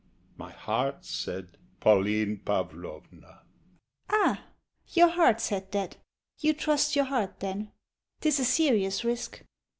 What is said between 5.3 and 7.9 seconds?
said that? You trust your heart, then!